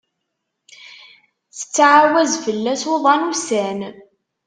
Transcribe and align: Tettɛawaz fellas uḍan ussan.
Tettɛawaz 1.57 2.31
fellas 2.45 2.83
uḍan 2.93 3.21
ussan. 3.31 3.79